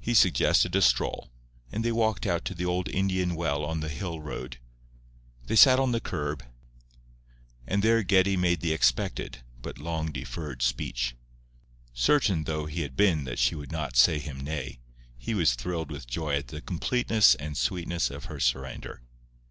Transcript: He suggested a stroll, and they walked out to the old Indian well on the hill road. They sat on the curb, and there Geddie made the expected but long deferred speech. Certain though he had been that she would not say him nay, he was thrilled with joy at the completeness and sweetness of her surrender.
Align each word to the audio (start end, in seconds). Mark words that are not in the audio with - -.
He 0.00 0.14
suggested 0.14 0.74
a 0.74 0.80
stroll, 0.80 1.30
and 1.70 1.84
they 1.84 1.92
walked 1.92 2.26
out 2.26 2.46
to 2.46 2.54
the 2.54 2.64
old 2.64 2.88
Indian 2.88 3.34
well 3.34 3.66
on 3.66 3.80
the 3.80 3.90
hill 3.90 4.18
road. 4.18 4.56
They 5.44 5.56
sat 5.56 5.78
on 5.78 5.92
the 5.92 6.00
curb, 6.00 6.42
and 7.66 7.82
there 7.82 8.02
Geddie 8.02 8.38
made 8.38 8.62
the 8.62 8.72
expected 8.72 9.42
but 9.60 9.76
long 9.76 10.10
deferred 10.10 10.62
speech. 10.62 11.14
Certain 11.92 12.44
though 12.44 12.64
he 12.64 12.80
had 12.80 12.96
been 12.96 13.24
that 13.24 13.38
she 13.38 13.54
would 13.54 13.70
not 13.72 13.94
say 13.94 14.18
him 14.18 14.40
nay, 14.40 14.80
he 15.18 15.34
was 15.34 15.54
thrilled 15.54 15.90
with 15.90 16.06
joy 16.06 16.34
at 16.34 16.48
the 16.48 16.62
completeness 16.62 17.34
and 17.34 17.58
sweetness 17.58 18.08
of 18.08 18.24
her 18.32 18.40
surrender. 18.40 19.02